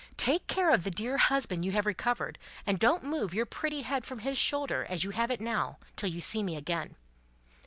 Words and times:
Take 0.17 0.47
care 0.47 0.71
of 0.71 0.83
the 0.83 0.89
dear 0.89 1.17
husband 1.19 1.63
you 1.63 1.73
have 1.73 1.85
recovered, 1.85 2.39
and 2.65 2.79
don't 2.79 3.03
move 3.03 3.35
your 3.35 3.45
pretty 3.45 3.83
head 3.83 4.03
from 4.03 4.17
his 4.17 4.35
shoulder 4.35 4.83
as 4.89 5.03
you 5.03 5.11
have 5.11 5.29
it 5.29 5.39
now, 5.39 5.77
till 5.95 6.09
you 6.09 6.19
see 6.21 6.41
me 6.41 6.55
again! 6.55 6.95